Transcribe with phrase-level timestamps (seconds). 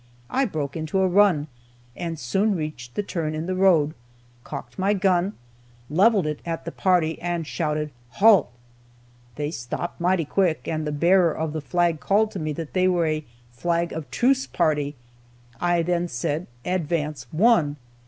[0.31, 1.45] I broke into a run,
[1.95, 3.93] and soon reached the turn in the road,
[4.43, 5.33] cocked my gun,
[5.91, 8.49] leveled it at the party, and shouted, "Halt!"
[9.35, 12.87] They stopped, mighty quick, and the bearer of the flag called to me that they
[12.87, 14.95] were a flag of truce party.
[15.59, 17.75] I then said, "Advance, One."